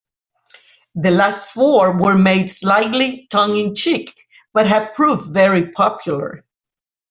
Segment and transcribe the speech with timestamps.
[0.95, 4.11] The last four were made slightly tongue-in-cheek,
[4.51, 6.43] but have proved very popular.